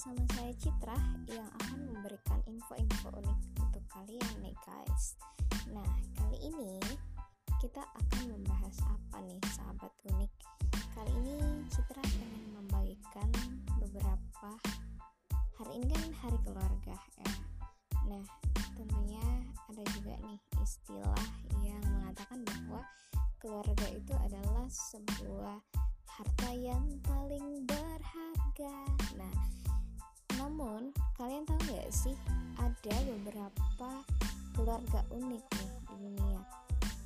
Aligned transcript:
bersama 0.00 0.24
saya 0.32 0.52
Citra 0.56 0.96
yang 1.28 1.44
akan 1.60 1.92
memberikan 1.92 2.40
info-info 2.48 3.20
unik 3.20 3.40
untuk 3.60 3.84
kalian 3.92 4.32
nih 4.40 4.56
guys. 4.64 5.20
Nah, 5.76 5.84
kali 6.16 6.40
ini 6.40 6.80
kita 7.60 7.84
akan 7.84 8.32
membahas 8.32 8.80
apa 8.80 9.20
nih 9.28 9.36
sahabat 9.52 9.92
unik? 10.08 10.32
Kali 10.96 11.12
ini 11.20 11.36
Citra 11.68 12.00
akan 12.00 12.32
membagikan 12.48 13.28
beberapa 13.76 14.48
hari 15.60 15.72
ini 15.84 15.92
kan 15.92 16.08
hari 16.24 16.38
keluarga 16.48 16.96
ya. 17.20 17.32
Nah, 18.08 18.24
tentunya 18.72 19.26
ada 19.68 19.84
juga 19.84 20.16
nih 20.16 20.40
istilah 20.64 21.24
yang 21.60 21.84
mengatakan 21.84 22.40
bahwa 22.48 22.88
keluarga 23.36 23.86
itu 23.92 24.16
adalah 24.16 24.64
sebuah 24.64 25.60
harta 26.08 26.48
yang 26.56 26.88
paling 27.04 27.68
berharga. 27.68 28.89
Namun 30.60 30.92
kalian 31.16 31.48
tahu 31.48 31.56
gak 31.72 31.88
sih 31.88 32.12
ada 32.60 33.00
beberapa 33.24 34.04
keluarga 34.52 35.00
unik 35.08 35.40
nih 35.40 35.72
di 35.88 35.96
dunia, 36.04 36.40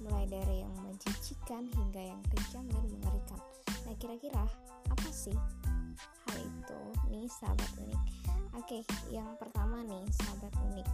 mulai 0.02 0.26
dari 0.26 0.66
yang 0.66 0.74
menjijikan 0.82 1.70
hingga 1.70 2.02
yang 2.02 2.18
kejam 2.34 2.66
dan 2.66 2.82
mengerikan. 2.90 3.38
Nah, 3.86 3.94
kira-kira 4.02 4.42
apa 4.90 5.08
sih 5.14 5.38
hal 6.26 6.38
itu 6.42 6.80
nih 7.14 7.30
sahabat 7.30 7.70
unik? 7.78 8.02
Oke, 8.58 8.82
yang 9.14 9.30
pertama 9.38 9.86
nih 9.86 10.02
sahabat 10.18 10.50
unik. 10.74 10.88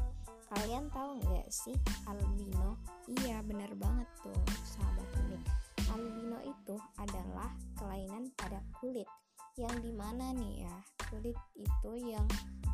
Kalian 0.52 0.84
tahu 0.92 1.16
nggak 1.24 1.48
sih 1.48 1.76
albino? 2.04 2.76
Iya, 3.24 3.40
benar 3.40 3.72
banget 3.80 4.08
tuh 4.20 4.36
sahabat 4.68 5.08
unik 5.16 5.42
albino 5.90 6.38
itu 6.46 6.76
adalah 7.00 7.50
kelainan 7.74 8.30
pada 8.38 8.62
kulit 8.78 9.08
yang 9.56 9.74
di 9.82 9.90
mana 9.94 10.30
nih 10.34 10.66
ya? 10.66 10.76
Kulit 11.10 11.38
itu 11.58 11.90
yang 11.98 12.26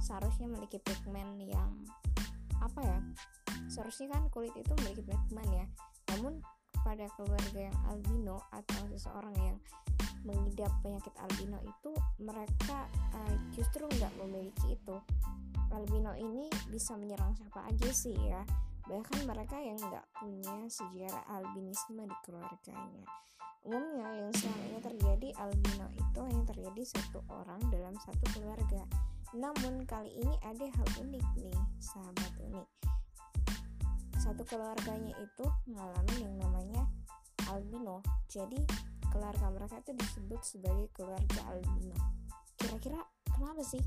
seharusnya 0.02 0.50
memiliki 0.50 0.80
pigmen 0.82 1.40
yang 1.40 1.70
apa 2.60 2.80
ya? 2.84 2.98
Seharusnya 3.70 4.16
kan 4.16 4.28
kulit 4.28 4.52
itu 4.56 4.72
memiliki 4.82 5.04
pigmen 5.06 5.48
ya. 5.52 5.66
Namun 6.12 6.42
pada 6.84 7.08
keluarga 7.18 7.70
yang 7.70 7.78
albino 7.90 8.38
atau 8.52 8.80
seseorang 8.92 9.34
yang 9.40 9.56
mengidap 10.26 10.70
penyakit 10.82 11.14
albino 11.22 11.58
itu 11.62 11.90
mereka 12.18 12.90
uh, 13.14 13.34
justru 13.54 13.86
nggak 13.86 14.12
memiliki 14.22 14.74
itu. 14.74 14.96
Albino 15.74 16.14
ini 16.14 16.46
bisa 16.70 16.94
menyerang 16.94 17.34
siapa 17.36 17.66
aja 17.68 17.90
sih 17.90 18.14
ya 18.16 18.40
bahkan 18.86 19.20
mereka 19.26 19.58
yang 19.58 19.78
nggak 19.78 20.06
punya 20.14 20.56
sejarah 20.70 21.24
albinisme 21.26 22.06
di 22.06 22.16
keluarganya. 22.22 23.06
Umumnya 23.66 24.06
yang 24.14 24.30
selama 24.30 24.62
ini 24.62 24.78
terjadi 24.78 25.28
albino 25.42 25.86
itu 25.98 26.18
hanya 26.22 26.42
terjadi 26.46 26.82
satu 26.86 27.18
orang 27.26 27.58
dalam 27.66 27.98
satu 27.98 28.24
keluarga. 28.38 28.86
Namun 29.34 29.82
kali 29.90 30.14
ini 30.22 30.34
ada 30.46 30.70
hal 30.70 30.88
unik 31.02 31.26
nih, 31.34 31.58
sahabat 31.82 32.32
unik. 32.38 32.68
Satu 34.22 34.46
keluarganya 34.46 35.18
itu 35.18 35.46
mengalami 35.66 36.14
yang 36.22 36.34
namanya 36.38 36.86
albino. 37.50 38.06
Jadi 38.30 38.62
keluarga 39.10 39.50
mereka 39.50 39.82
itu 39.82 39.98
disebut 39.98 40.40
sebagai 40.46 40.86
keluarga 40.94 41.40
albino. 41.50 41.98
Kira-kira 42.54 43.02
kenapa 43.34 43.66
sih? 43.66 43.82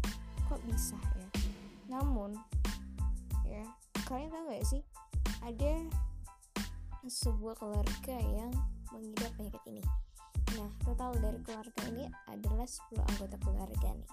Kok 0.51 0.59
bisa 0.67 0.99
ya? 1.15 1.29
Namun 1.87 2.35
ya 3.47 3.63
kalian 4.09 4.33
tahu 4.33 4.43
gak 4.49 4.65
sih 4.65 4.81
ada 5.43 5.73
sebuah 7.07 7.55
keluarga 7.57 8.15
yang 8.19 8.51
mengidap 8.91 9.31
penyakit 9.39 9.63
ini. 9.69 9.83
Nah 10.57 10.69
total 10.83 11.15
dari 11.17 11.39
keluarga 11.45 11.81
ini 11.89 12.05
adalah 12.27 12.67
10 12.67 12.99
anggota 13.15 13.35
keluarga 13.41 13.89
nih. 13.95 14.09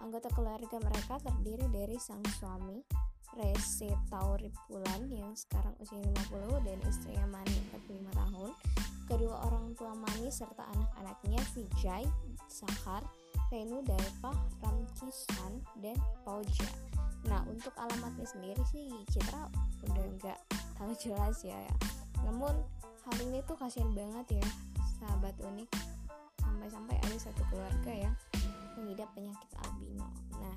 Anggota 0.00 0.28
keluarga 0.32 0.76
mereka 0.80 1.14
terdiri 1.22 1.66
dari 1.72 1.96
sang 1.96 2.22
suami 2.38 2.80
Rese 3.34 3.90
Tauripulan 4.12 5.10
yang 5.10 5.34
sekarang 5.34 5.74
usia 5.82 5.98
50 5.98 6.62
dan 6.62 6.78
istrinya 6.86 7.26
Mani 7.26 7.56
45 7.90 8.14
tahun. 8.14 8.50
Kedua 9.04 9.36
orang 9.50 9.74
tua 9.74 9.92
Mani 9.92 10.30
serta 10.30 10.64
anak-anaknya 10.70 11.42
Vijay, 11.52 12.06
Sakar, 12.46 13.02
Renu, 13.50 13.82
Daipa, 13.82 14.32
Ramkisan, 14.62 15.60
dan 15.82 15.98
Pauja 16.22 16.70
Nah 17.28 17.40
untuk 17.48 17.72
alamatnya 17.80 18.26
sendiri 18.28 18.60
sih 18.68 18.92
Citra 19.08 19.48
udah 19.88 20.06
nggak 20.20 20.38
tahu 20.76 20.92
jelas 20.96 21.40
ya, 21.44 21.56
ya. 21.56 21.76
Namun 22.24 22.52
hal 23.04 23.16
ini 23.20 23.40
tuh 23.44 23.56
kasihan 23.56 23.92
banget 23.92 24.40
ya 24.40 24.46
sahabat 25.00 25.36
unik 25.40 25.68
sampai-sampai 26.40 26.96
ada 26.96 27.16
satu 27.20 27.42
keluarga 27.52 27.92
yang 27.92 28.14
mengidap 28.80 29.08
penyakit 29.12 29.50
albino. 29.64 30.08
Nah 30.40 30.56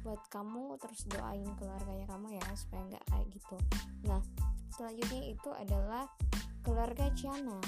buat 0.00 0.22
kamu 0.32 0.80
terus 0.80 1.04
doain 1.12 1.50
keluarganya 1.60 2.06
kamu 2.08 2.40
ya 2.40 2.44
supaya 2.56 2.82
nggak 2.88 3.04
kayak 3.10 3.26
gitu. 3.34 3.56
Nah 4.06 4.22
selanjutnya 4.74 5.22
itu 5.34 5.50
adalah 5.54 6.06
keluarga 6.62 7.10
Chana. 7.18 7.58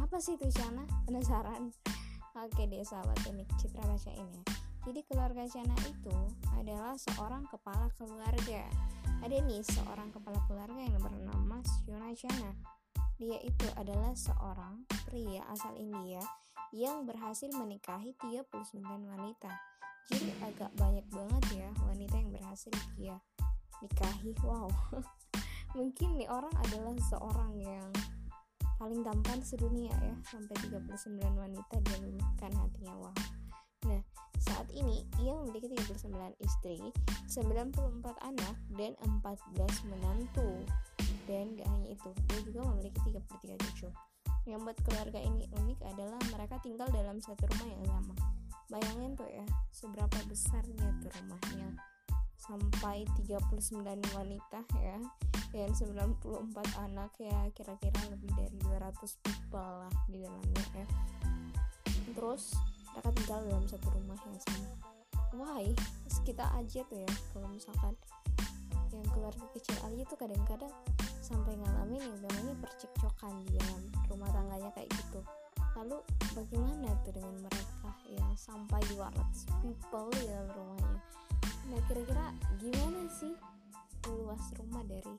Apa 0.00 0.18
sih 0.18 0.34
itu 0.34 0.48
Chana? 0.50 0.82
Penasaran? 1.04 1.70
Oke 2.42 2.64
deh 2.64 2.80
sahabat 2.82 3.20
unik 3.28 3.48
Citra 3.60 3.84
bacain 3.84 4.24
ya 4.24 4.61
jadi 4.82 5.00
keluarga 5.06 5.46
Chana 5.46 5.78
itu 5.86 6.16
adalah 6.58 6.98
seorang 6.98 7.46
kepala 7.46 7.86
keluarga. 7.94 8.66
Ada 9.22 9.38
nih 9.38 9.62
seorang 9.62 10.10
kepala 10.10 10.42
keluarga 10.50 10.82
yang 10.82 10.98
bernama 10.98 11.62
Shona 11.62 12.10
Chana. 12.18 12.50
Dia 13.14 13.38
itu 13.46 13.66
adalah 13.78 14.10
seorang 14.18 14.82
pria 15.06 15.46
asal 15.54 15.78
India 15.78 16.18
yang 16.74 17.06
berhasil 17.06 17.46
menikahi 17.54 18.10
39 18.18 18.82
wanita. 18.82 19.54
Jadi 20.10 20.34
agak 20.42 20.74
banyak 20.74 21.06
banget 21.14 21.44
ya 21.62 21.70
wanita 21.86 22.18
yang 22.18 22.34
berhasil 22.34 22.74
dia 22.98 23.22
nikahi. 23.78 24.34
Wow. 24.42 24.66
Mungkin 25.78 26.18
nih 26.18 26.26
orang 26.26 26.52
adalah 26.58 26.98
seorang 27.06 27.54
yang 27.62 27.86
paling 28.82 29.06
tampan 29.06 29.38
sedunia 29.46 29.94
ya 30.02 30.14
sampai 30.26 30.58
39 30.58 31.22
wanita 31.38 31.74
dia 31.86 31.98
luluhkan 32.02 32.50
hatinya. 32.50 32.94
Wow. 32.98 33.14
Nah, 33.86 34.02
saat 34.40 34.68
ini, 34.72 35.04
ia 35.20 35.32
memiliki 35.36 35.68
39 35.68 36.32
istri, 36.40 36.78
94 37.28 38.16
anak, 38.24 38.56
dan 38.78 38.92
14 39.00 39.90
menantu. 39.90 40.64
Dan 41.28 41.54
gak 41.54 41.68
hanya 41.68 41.88
itu, 41.94 42.10
dia 42.28 42.40
juga 42.42 42.60
memiliki 42.72 42.98
33 43.04 43.58
cucu. 43.58 43.88
Yang 44.48 44.60
buat 44.66 44.78
keluarga 44.82 45.20
ini 45.22 45.46
unik 45.54 45.78
adalah 45.86 46.18
mereka 46.34 46.58
tinggal 46.64 46.90
dalam 46.90 47.22
satu 47.22 47.46
rumah 47.46 47.68
yang 47.70 47.84
sama. 47.86 48.14
Bayangin 48.72 49.14
tuh 49.14 49.30
ya, 49.30 49.46
seberapa 49.70 50.18
besarnya 50.26 50.88
tuh 50.98 51.12
rumahnya. 51.22 51.78
Sampai 52.42 53.06
39 53.22 54.02
wanita 54.18 54.66
ya, 54.82 54.98
dan 55.54 55.70
94 55.70 56.26
anak 56.90 57.12
ya, 57.22 57.38
kira-kira 57.54 58.00
lebih 58.10 58.34
dari 58.34 58.56
200 58.66 58.98
people 59.22 59.72
lah 59.86 59.94
di 60.10 60.18
dalamnya 60.24 60.66
ya. 60.74 60.86
Terus 62.18 62.56
mereka 62.92 63.10
tinggal 63.16 63.40
dalam 63.48 63.64
satu 63.68 63.88
rumah 63.96 64.18
yang 64.28 64.40
sama. 64.44 64.72
Why? 65.32 65.64
Kita 66.22 66.44
aja 66.54 66.80
tuh 66.86 67.02
ya 67.02 67.12
kalau 67.34 67.48
misalkan 67.50 67.94
yang 68.92 69.08
keluarga 69.10 69.46
kecil 69.56 69.74
aja 69.88 70.02
tuh 70.06 70.18
kadang-kadang 70.20 70.72
sampai 71.24 71.56
ngalamin 71.56 71.98
yang 71.98 72.20
namanya 72.28 72.54
percekcokan 72.60 73.32
di 73.48 73.56
dalam 73.56 73.82
rumah 74.12 74.28
tangganya 74.30 74.70
kayak 74.76 74.92
gitu. 74.92 75.24
Lalu 75.72 75.98
bagaimana 76.36 76.92
tuh 77.00 77.12
dengan 77.16 77.34
mereka 77.40 77.90
yang 78.12 78.32
sampai 78.36 78.78
200 78.92 79.16
people 79.64 80.08
di 80.12 80.24
dalam 80.28 80.48
rumahnya? 80.52 81.00
Nah 81.72 81.80
kira-kira 81.88 82.26
gimana 82.60 83.08
sih 83.08 83.32
luas 84.12 84.44
rumah 84.60 84.84
dari 84.84 85.16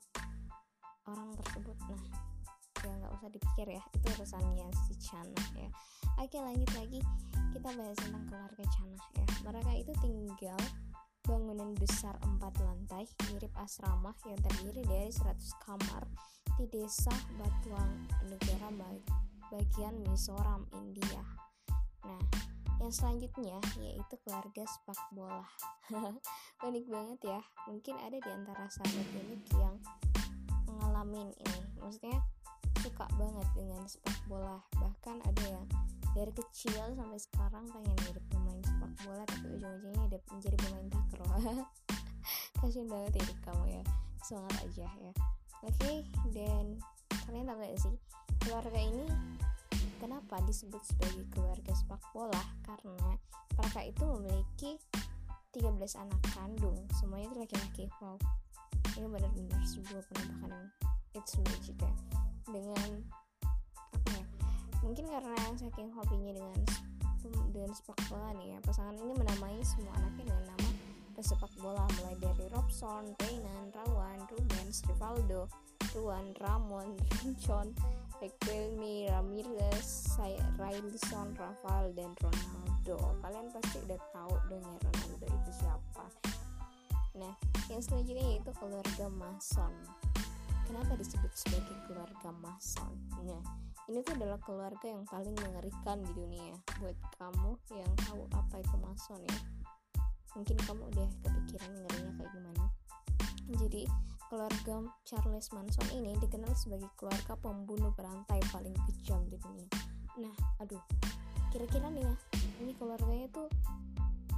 orang 1.09 1.33
tersebut? 1.41 1.77
Nah 1.89 2.32
ya 2.83 2.93
nggak 2.99 3.13
usah 3.15 3.29
dipikir 3.31 3.67
ya 3.79 3.83
itu 3.95 4.07
urusannya 4.19 4.67
si 4.87 4.93
Chana 4.99 5.43
ya. 5.55 5.69
Oke 6.19 6.37
lanjut 6.37 6.71
lagi. 6.77 6.99
Kita 7.53 7.69
bahas 7.73 7.97
tentang 7.97 8.25
keluarga 8.27 8.63
Chana 8.69 8.97
ya. 9.15 9.25
Mereka 9.47 9.71
itu 9.79 9.93
tinggal 10.03 10.61
bangunan 11.23 11.71
besar 11.79 12.19
empat 12.19 12.51
lantai 12.59 13.07
mirip 13.31 13.55
asrama 13.55 14.11
yang 14.27 14.39
terdiri 14.43 14.83
dari 14.83 15.07
100 15.07 15.63
kamar 15.63 16.03
di 16.59 16.67
desa 16.67 17.15
Batuang 17.39 18.11
negara 18.27 18.67
bagian 19.47 19.95
Mizoram 20.03 20.67
India. 20.75 21.23
Nah 22.03 22.19
yang 22.83 22.91
selanjutnya 22.91 23.63
yaitu 23.79 24.15
keluarga 24.27 24.67
sepak 24.67 24.99
bola. 25.15 25.47
Unik 26.67 26.85
banget 26.91 27.19
ya 27.23 27.41
mungkin 27.71 27.95
ada 28.03 28.19
di 28.19 28.29
antara 28.29 28.67
sahabat 28.67 29.07
unik 29.23 29.43
yang 29.55 29.75
ngalamin 30.83 31.31
ini. 31.31 31.61
Maksudnya 31.79 32.19
banget 33.17 33.47
dengan 33.55 33.81
sepak 33.85 34.17
bola. 34.25 34.57
Bahkan 34.77 35.17
ada 35.25 35.43
yang 35.45 35.65
dari 36.13 36.31
kecil 36.33 36.93
sampai 36.93 37.17
sekarang 37.17 37.65
pengen 37.73 37.97
jadi 38.05 38.21
pemain 38.29 38.61
sepak 38.61 38.93
bola 39.05 39.23
tapi 39.25 39.45
ujung-ujungnya 39.57 40.01
udah 40.09 40.21
menjadi 40.33 40.57
pemain 40.61 40.87
takraw. 40.89 41.29
Kasian 42.61 42.87
banget 42.87 43.19
ya 43.19 43.35
kamu 43.45 43.65
ya. 43.81 43.83
Semangat 44.23 44.57
aja 44.65 44.87
ya. 45.01 45.13
Oke 45.63 45.73
okay, 45.79 45.97
dan 46.35 46.77
kalian 47.23 47.47
tahu 47.47 47.57
gak 47.63 47.79
sih 47.79 47.95
keluarga 48.43 48.79
ini 48.79 49.07
kenapa 50.03 50.43
disebut 50.43 50.83
sebagai 50.83 51.23
keluarga 51.31 51.71
sepak 51.71 52.03
bola? 52.11 52.43
Karena 52.67 53.15
mereka 53.55 53.81
itu 53.81 54.03
memiliki 54.03 54.71
13 55.55 55.71
anak 56.03 56.21
kandung. 56.35 56.77
Semuanya 56.99 57.31
itu 57.31 57.37
laki-laki. 57.39 57.85
Wow. 58.03 58.19
Ini 58.93 59.07
benar-benar 59.09 59.61
sebuah 59.65 60.03
penampakan 60.11 60.51
yang 60.51 60.67
it's 61.13 61.37
magic 61.37 61.77
ya 61.77 62.12
dengan 62.49 62.89
apa 63.93 64.09
ya 64.15 64.25
mungkin 64.83 65.05
karena 65.07 65.35
yang 65.47 65.55
saking 65.55 65.89
hobinya 65.95 66.31
dengan 66.35 66.59
dengan 67.55 67.71
sepak 67.71 67.99
bola 68.11 68.35
nih 68.35 68.55
ya 68.55 68.57
pasangan 68.67 68.99
ini 68.99 69.13
menamai 69.15 69.55
semua 69.63 69.95
anaknya 69.95 70.27
dengan 70.27 70.45
nama 70.51 70.69
pesepak 71.13 71.53
bola 71.61 71.85
mulai 72.01 72.17
dari 72.17 72.49
Robson, 72.49 73.13
Reynan, 73.21 73.69
Rawan, 73.71 74.25
Rubens, 74.33 74.81
Rivaldo, 74.89 75.45
Ruan, 75.93 76.33
Ramon, 76.41 76.97
Rincon, 77.21 77.71
Riquelme, 78.17 79.07
Ramirez, 79.13 80.17
Railson, 80.57 81.37
Rafael, 81.37 81.93
dan 81.93 82.11
Ronaldo. 82.17 82.97
Kalian 83.21 83.47
pasti 83.53 83.77
udah 83.85 83.99
tahu 84.09 84.33
dong 84.49 84.65
ya 84.65 84.77
Ronaldo 84.81 85.25
itu 85.29 85.51
siapa. 85.53 86.05
Nah, 87.13 87.33
yang 87.69 87.81
selanjutnya 87.85 88.25
yaitu 88.33 88.51
keluarga 88.57 89.05
Mason. 89.13 89.73
Disebut 90.93 91.33
sebagai 91.35 91.75
keluarga 91.89 92.29
Mason? 92.39 92.95
Nah, 93.27 93.43
ini 93.91 93.99
tuh 94.07 94.15
adalah 94.15 94.39
keluarga 94.39 94.87
yang 94.87 95.03
paling 95.03 95.35
mengerikan 95.35 95.99
di 95.99 96.11
dunia. 96.15 96.55
Buat 96.79 96.95
kamu 97.19 97.51
yang 97.75 97.91
tahu 98.07 98.23
apa 98.31 98.55
itu 98.63 98.75
Mason 98.79 99.19
ya, 99.27 99.39
mungkin 100.37 100.57
kamu 100.63 100.81
udah 100.95 101.09
kepikiran 101.27 101.71
ngerinya 101.75 102.11
kayak 102.17 102.31
gimana. 102.31 102.65
Jadi, 103.59 103.83
keluarga 104.33 104.75
Charles 105.05 105.51
Manson 105.53 105.87
ini 105.93 106.17
dikenal 106.17 106.49
sebagai 106.57 106.89
keluarga 106.97 107.37
pembunuh 107.37 107.93
berantai 107.93 108.41
paling 108.49 108.73
kejam 108.89 109.21
di 109.29 109.37
dunia. 109.37 109.69
Nah, 110.17 110.33
aduh, 110.57 110.81
kira-kira 111.53 111.91
nih 111.93 112.01
ya, 112.01 112.15
ini 112.63 112.73
keluarganya 112.73 113.29
tuh 113.29 113.45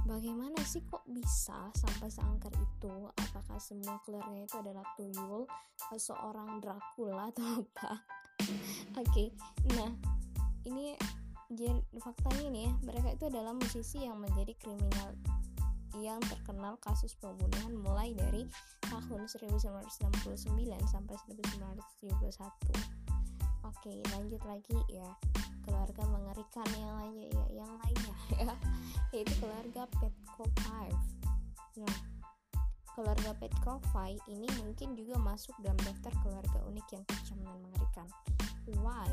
bagaimana 0.06 0.56
sih 0.62 0.86
kok 0.86 1.02
bisa 1.10 1.74
sampai 1.74 2.08
seangker 2.08 2.54
itu? 2.54 3.10
Apakah 3.18 3.58
semua 3.58 3.98
keluarganya 4.06 4.46
itu 4.46 4.56
adalah 4.56 4.86
tuyul, 4.94 5.50
seorang 5.98 6.62
Dracula 6.62 7.34
atau 7.34 7.44
apa? 7.60 7.92
Oke, 8.96 9.02
okay, 9.02 9.28
nah 9.74 9.90
ini 10.64 10.94
faktanya 11.98 12.46
nih 12.50 12.62
ya, 12.70 12.72
mereka 12.86 13.08
itu 13.18 13.24
adalah 13.26 13.52
musisi 13.54 14.06
yang 14.06 14.22
menjadi 14.22 14.54
kriminal 14.58 15.14
yang 15.96 16.20
terkenal 16.28 16.76
kasus 16.84 17.16
pembunuhan 17.16 17.72
mulai 17.72 18.12
dari 18.12 18.44
tahun 18.84 19.24
1969 19.24 20.52
sampai 20.84 21.16
1971. 21.24 21.72
Oke, 23.64 24.04
lanjut 24.12 24.42
lagi 24.44 24.76
ya. 24.92 25.08
Keluarga 25.66 26.02
mengerikan 26.06 26.68
yang 26.78 26.94
lainnya 26.94 27.26
ya, 27.34 27.46
yang 27.62 27.72
lainnya 27.82 28.14
ya, 28.46 28.54
yaitu 29.10 29.34
keluarga 29.42 29.82
Petkovic. 29.98 30.94
Nah, 31.82 31.96
keluarga 32.94 33.30
Petkovic 33.36 34.22
ini 34.30 34.46
mungkin 34.62 34.94
juga 34.94 35.18
masuk 35.18 35.52
dalam 35.60 35.76
daftar 35.82 36.14
keluarga 36.22 36.58
unik 36.70 36.86
yang 36.94 37.04
kejam 37.10 37.38
dan 37.42 37.58
mengerikan. 37.60 38.08
Why? 38.82 39.10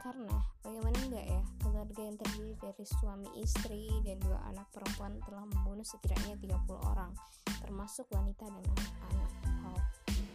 Karena 0.00 0.36
bagaimana 0.64 0.96
enggak 1.08 1.26
ya, 1.28 1.42
keluarga 1.60 2.00
yang 2.00 2.16
terdiri 2.16 2.52
dari 2.60 2.84
suami 2.84 3.28
istri 3.40 3.88
dan 4.04 4.16
dua 4.20 4.40
anak 4.48 4.68
perempuan 4.72 5.16
telah 5.24 5.44
membunuh 5.44 5.84
setidaknya 5.84 6.36
30 6.40 6.90
orang, 6.92 7.12
termasuk 7.60 8.08
wanita 8.12 8.48
dan 8.48 8.64
anak-anak. 8.64 9.30
Wow. 9.64 9.80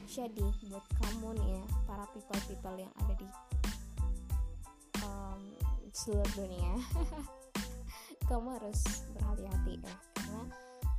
Jadi 0.05 0.47
buat 0.69 0.85
kamu 1.01 1.27
nih 1.37 1.49
ya, 1.57 1.65
para 1.89 2.05
people-people 2.13 2.77
yang 2.77 2.93
ada 3.01 3.13
di 3.17 3.27
seluruh 5.95 6.27
dunia, 6.35 6.75
kamu 8.27 8.59
harus 8.59 9.07
berhati-hati 9.15 9.79
ya, 9.79 9.95
karena 10.19 10.43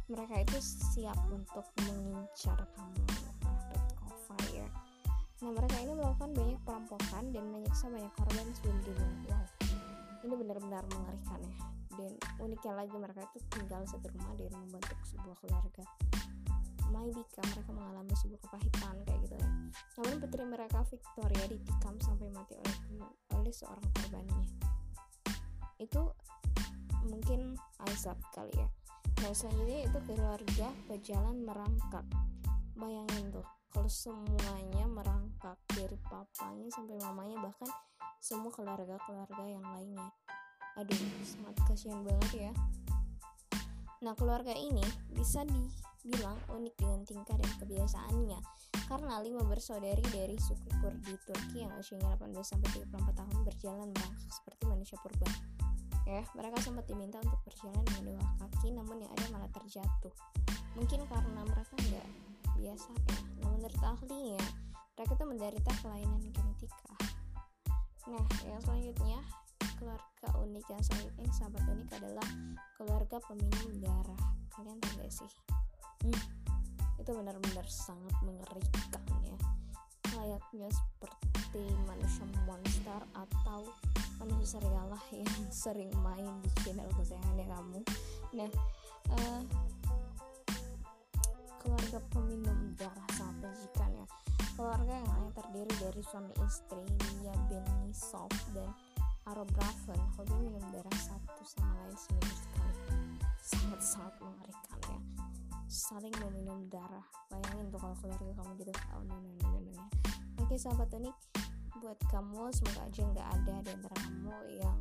mereka 0.09 0.35
itu 0.41 0.57
siap 0.65 1.21
untuk 1.29 1.69
mengincar 1.85 2.65
kamu. 2.73 3.05
ya 4.57 4.69
Nah, 5.45 5.53
mereka 5.53 5.77
ini 5.85 5.93
melakukan 5.93 6.33
banyak 6.33 6.61
perampokan 6.65 7.25
dan 7.29 7.45
menyiksa 7.53 7.93
banyak 7.93 8.09
korban 8.17 8.47
sebelum 8.57 8.79
dibunuh. 8.89 9.21
Wow, 9.29 9.45
ini 10.25 10.35
benar-benar 10.43 10.83
mengerikan 10.89 11.41
ya. 11.45 11.57
Dan 11.97 12.13
uniknya 12.41 12.73
lagi 12.73 12.97
mereka 12.97 13.21
itu 13.29 13.39
tinggal 13.53 13.85
satu 13.85 14.09
rumah 14.17 14.33
dan 14.41 14.53
membentuk 14.57 14.97
sebuah 15.05 15.37
keluarga. 15.45 15.85
Maidika 16.89 17.43
mereka 17.53 17.71
mengalami 17.77 18.15
sebuah 18.17 18.41
kepahitan 18.49 18.97
kayak 19.05 19.21
gitu 19.29 19.37
ya. 19.37 19.51
Namun 20.01 20.17
putri 20.25 20.43
mereka 20.49 20.79
Victoria 20.89 21.45
ditikam 21.53 21.95
sampai 22.01 22.29
mati 22.33 22.55
oleh 22.57 22.77
oleh 23.37 23.53
seorang 23.53 23.87
korbannya. 23.93 24.41
Itu 25.77 26.13
mungkin 27.07 27.55
Isaac 27.91 28.19
kali 28.35 28.53
ya. 28.57 28.69
Nah 29.25 29.33
selanjutnya 29.33 29.89
itu 29.89 29.99
keluarga 30.09 30.69
berjalan 30.89 31.37
merangkak. 31.45 32.05
Bayangin 32.77 33.33
tuh 33.33 33.47
kalau 33.77 33.93
semuanya 33.93 34.89
merangkak 34.89 35.61
dari 35.77 36.01
papanya 36.09 36.69
sampai 36.73 36.97
mamanya 36.97 37.37
bahkan 37.45 37.69
semua 38.25 38.49
keluarga-keluarga 38.49 39.45
yang 39.45 39.61
lainnya 39.61 40.09
aduh 40.81 40.97
sangat 41.21 41.57
kasihan 41.69 42.01
banget 42.01 42.49
ya 42.49 42.53
nah 44.01 44.17
keluarga 44.17 44.57
ini 44.57 44.81
bisa 45.13 45.45
dibilang 45.45 46.41
unik 46.53 46.75
dengan 46.81 47.01
tingkah 47.05 47.37
dan 47.37 47.53
kebiasaannya 47.61 48.41
karena 48.89 49.15
lima 49.21 49.45
bersaudari 49.45 50.05
dari 50.09 50.41
suku 50.41 50.73
Kurdi 50.81 51.13
Turki 51.29 51.61
yang 51.61 51.77
usianya 51.77 52.17
18 52.17 52.33
sampai 52.45 52.81
34 52.81 53.13
tahun 53.13 53.39
berjalan 53.45 53.89
merangkak 53.93 54.33
seperti 54.33 54.63
manusia 54.73 54.97
purba 55.05 55.29
ya 56.07 56.23
mereka 56.39 56.63
sempat 56.63 56.87
diminta 56.87 57.19
untuk 57.19 57.43
berjalan 57.43 57.83
dengan 57.83 58.15
dua 58.15 58.25
kaki 58.39 58.69
namun 58.71 59.03
yang 59.03 59.11
ada 59.11 59.27
malah 59.35 59.51
terjatuh. 59.51 60.15
Mungkin 60.79 61.03
karena 61.11 61.41
mereka 61.43 61.75
nggak 61.75 62.09
biasa 62.57 62.89
ya 62.89 63.19
nah 63.43 63.51
menurut 63.53 63.81
ahlinya 63.85 64.47
mereka 64.97 65.13
itu 65.13 65.25
menderita 65.29 65.73
kelainan 65.85 66.23
genetika. 66.33 66.95
Nah 68.09 68.25
yang 68.47 68.63
selanjutnya 68.65 69.21
keluarga 69.77 70.29
unik 70.41 70.67
yang 70.73 70.83
selanjutnya 70.83 71.31
sahabat 71.37 71.63
unik 71.69 71.91
adalah 72.01 72.29
keluarga 72.81 73.17
peminum 73.29 73.73
darah. 73.83 74.23
Kalian 74.57 74.81
tahu 74.81 75.05
gak 75.05 75.13
sih? 75.13 75.33
Hmm, 76.01 76.21
itu 76.97 77.11
benar-benar 77.13 77.67
sangat 77.69 78.17
mengerikan 78.25 79.05
ya. 79.21 79.39
Layaknya 80.17 80.69
seperti 80.73 81.63
manusia 81.85 82.25
monster 82.49 83.01
atau 83.13 83.69
manusia 84.21 84.59
serigala 84.59 84.99
yang 85.13 85.33
sering 85.53 85.91
main 86.01 86.29
di 86.43 86.51
channel 86.63 86.89
kesayangannya 86.97 87.47
kamu. 87.47 87.81
Nah 88.37 88.51
uh, 89.13 89.43
keluarga 91.61 91.99
peminum 92.15 92.75
darah 92.79 93.09
sangat 93.15 93.37
menjijikan 93.43 93.91
ya. 93.93 94.07
Keluarga 94.57 94.93
yang 94.97 95.09
hanya 95.13 95.31
terdiri 95.37 95.73
dari 95.77 96.01
suami 96.01 96.33
istri 96.49 96.85
Lia 97.21 97.35
Benisov 97.51 98.33
dan 98.57 98.71
Aro 99.29 99.45
Braven. 99.53 100.01
Hobi 100.17 100.35
minum 100.41 100.65
darah 100.73 100.97
satu 100.97 101.43
sama 101.45 101.77
lain 101.85 101.97
seminggu 101.99 102.35
sekali. 102.35 102.81
Sangat-sangat 103.43 104.15
mengerikan 104.25 104.81
ya. 104.89 105.01
Saling 105.69 106.15
meminum 106.25 106.65
darah. 106.73 107.05
Bayangin 107.29 107.69
tuh 107.69 107.81
kalau 107.83 107.97
keluarga 108.01 108.33
kamu 108.41 108.53
gitu. 108.65 108.73
Oh 108.97 109.03
no 109.05 109.17
no 109.21 109.31
no, 109.45 109.61
no. 109.77 109.85
oke 110.47 110.55
sahabat 110.55 110.87
unik 110.95 111.17
buat 111.81 111.99
kamu 112.09 112.49
semoga 112.57 112.81
aja 112.89 113.03
nggak 113.05 113.29
ada 113.41 113.55
di 113.61 113.71
antara 113.77 113.97
kamu 114.01 114.37
yang 114.57 114.79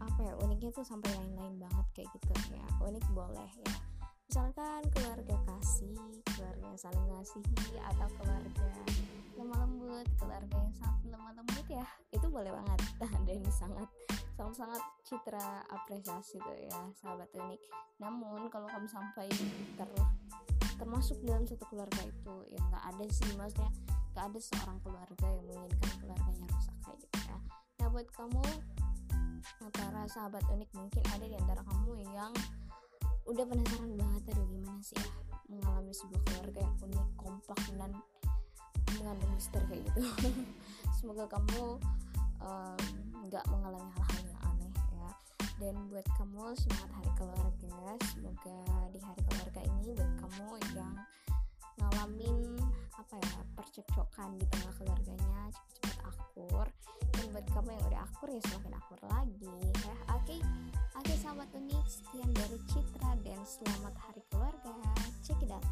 apa 0.00 0.20
ya 0.20 0.34
uniknya 0.40 0.70
tuh 0.72 0.84
sampai 0.84 1.10
lain-lain 1.16 1.56
banget 1.60 1.86
kayak 1.96 2.08
gitu 2.16 2.32
ya. 2.52 2.66
Unik 2.80 3.04
boleh 3.12 3.50
ya. 3.50 3.74
Misalkan 4.28 4.82
keluarga 4.90 5.36
kasih 5.46 5.94
keluarga 6.34 6.64
yang 6.64 6.80
saling 6.80 7.06
ngasihi 7.12 7.76
atau 7.78 8.08
keluarga 8.18 8.68
lemah 9.34 9.58
lembut 9.66 10.06
keluarga 10.16 10.56
yang 10.56 10.74
sangat 10.74 11.00
lemah 11.12 11.32
lembut 11.36 11.66
ya. 11.68 11.86
Itu 12.10 12.26
boleh 12.32 12.50
banget. 12.50 12.80
Dan 13.28 13.40
sangat 13.52 13.88
sangat 14.34 14.54
sangat 14.58 14.82
citra 15.06 15.62
apresiasi 15.70 16.40
tuh 16.40 16.58
ya 16.58 16.80
sahabat 16.98 17.28
unik. 17.30 17.60
Namun 18.00 18.48
kalau 18.50 18.66
kamu 18.66 18.88
sampai 18.88 19.28
ter 19.78 19.90
termasuk 20.74 21.22
dalam 21.22 21.46
satu 21.46 21.64
keluarga 21.70 22.02
itu 22.02 22.34
ya 22.50 22.60
nggak 22.70 22.84
ada 22.90 23.04
sih. 23.08 23.30
Maksudnya 23.38 23.70
nggak 24.14 24.24
ada 24.30 24.38
seorang 24.38 24.78
keluarga 24.86 25.26
yang 25.26 25.44
menginginkan 25.50 25.92
keluarganya 25.98 26.46
rusak 26.54 26.76
kayak 26.86 26.98
gitu 27.02 27.18
ya. 27.26 27.38
Nah 27.82 27.88
buat 27.90 28.08
kamu 28.14 28.44
para 29.74 30.02
sahabat 30.06 30.44
unik 30.48 30.70
mungkin 30.72 31.02
ada 31.10 31.24
di 31.26 31.34
antara 31.34 31.60
kamu 31.66 31.98
yang 32.14 32.32
udah 33.26 33.44
penasaran 33.44 33.92
banget 33.98 34.22
aduh 34.30 34.46
gimana 34.48 34.80
sih 34.84 34.96
ya 35.00 35.24
mengalami 35.48 35.92
sebuah 35.92 36.20
keluarga 36.24 36.60
yang 36.64 36.76
unik 36.80 37.06
kompak 37.20 37.60
dan 37.76 37.90
mengandung 38.96 39.32
misteri 39.34 39.64
kayak 39.68 39.82
gitu? 39.90 40.02
Semoga 40.96 41.24
kamu 41.28 41.62
nggak 43.28 43.44
um, 43.44 43.52
mengalami 43.52 43.90
hal-hal 43.98 44.24
yang 44.24 44.42
aneh 44.48 44.72
ya. 44.96 45.10
Dan 45.60 45.74
buat 45.88 46.06
kamu 46.16 46.42
semangat 46.56 46.90
hari 46.96 47.10
keluarga. 47.18 47.78
Semoga 48.12 48.58
di 48.92 48.98
hari 49.02 49.20
keluarga 49.28 49.60
ini 49.64 49.86
buat 49.92 50.12
kamu 50.22 50.43
cocok-cocokan 53.84 54.40
di 54.40 54.46
tengah 54.48 54.72
keluarganya 54.80 55.38
cepet-cepet 55.52 55.98
akur. 56.08 56.66
Dan 57.14 57.24
buat 57.30 57.46
kamu 57.52 57.68
yang 57.70 57.84
udah 57.92 58.00
akur 58.08 58.28
ya 58.32 58.40
semakin 58.48 58.72
akur 58.80 59.00
lagi. 59.06 59.58
Ya 59.84 59.94
oke. 60.10 60.24
Okay. 60.24 60.40
oke 60.94 61.04
okay, 61.04 61.16
sahabat 61.20 61.48
unik 61.52 61.86
sekian 61.86 62.30
dari 62.32 62.58
Citra 62.72 63.10
dan 63.22 63.40
selamat 63.44 63.94
hari 64.00 64.22
keluarga. 64.32 64.74
Check 65.22 65.40
it 65.44 65.52
out. 65.52 65.64